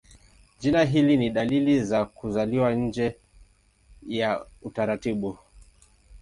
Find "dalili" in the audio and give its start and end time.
1.29-1.91